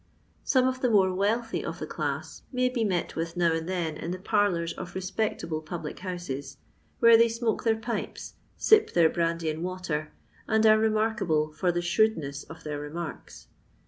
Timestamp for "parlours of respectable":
4.17-5.61